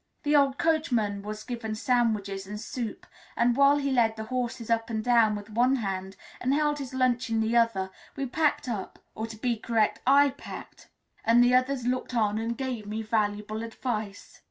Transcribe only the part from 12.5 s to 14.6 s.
gave me valuable advice.